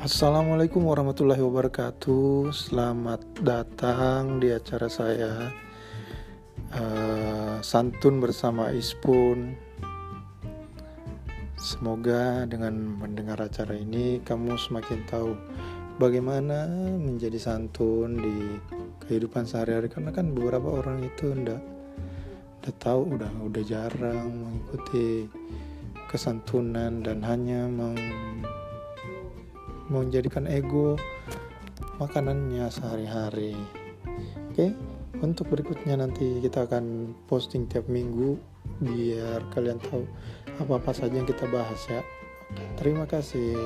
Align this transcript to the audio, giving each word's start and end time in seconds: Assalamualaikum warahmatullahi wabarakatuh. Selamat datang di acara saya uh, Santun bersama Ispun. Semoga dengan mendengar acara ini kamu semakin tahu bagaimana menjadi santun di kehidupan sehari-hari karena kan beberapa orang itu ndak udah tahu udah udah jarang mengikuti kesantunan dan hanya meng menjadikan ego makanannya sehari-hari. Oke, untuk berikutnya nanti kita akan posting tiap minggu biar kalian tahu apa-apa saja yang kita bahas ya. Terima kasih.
Assalamualaikum 0.00 0.88
warahmatullahi 0.88 1.44
wabarakatuh. 1.44 2.56
Selamat 2.56 3.20
datang 3.44 4.40
di 4.40 4.48
acara 4.48 4.88
saya 4.88 5.52
uh, 6.72 7.60
Santun 7.60 8.16
bersama 8.16 8.72
Ispun. 8.72 9.52
Semoga 11.60 12.48
dengan 12.48 12.96
mendengar 12.96 13.44
acara 13.44 13.76
ini 13.76 14.24
kamu 14.24 14.56
semakin 14.56 15.04
tahu 15.04 15.36
bagaimana 16.00 16.64
menjadi 16.96 17.36
santun 17.36 18.24
di 18.24 18.56
kehidupan 19.04 19.44
sehari-hari 19.44 19.92
karena 19.92 20.16
kan 20.16 20.32
beberapa 20.32 20.80
orang 20.80 21.04
itu 21.04 21.28
ndak 21.28 21.60
udah 22.64 22.74
tahu 22.80 23.20
udah 23.20 23.32
udah 23.52 23.62
jarang 23.68 24.32
mengikuti 24.32 25.28
kesantunan 26.08 27.04
dan 27.04 27.20
hanya 27.20 27.68
meng 27.68 28.00
menjadikan 29.90 30.46
ego 30.46 30.94
makanannya 31.98 32.70
sehari-hari. 32.70 33.58
Oke, 34.54 34.72
untuk 35.20 35.50
berikutnya 35.52 36.00
nanti 36.00 36.40
kita 36.40 36.64
akan 36.64 37.12
posting 37.28 37.66
tiap 37.68 37.90
minggu 37.90 38.38
biar 38.80 39.44
kalian 39.52 39.82
tahu 39.82 40.06
apa-apa 40.62 40.94
saja 40.94 41.18
yang 41.18 41.28
kita 41.28 41.44
bahas 41.50 41.82
ya. 41.90 42.00
Terima 42.78 43.04
kasih. 43.04 43.58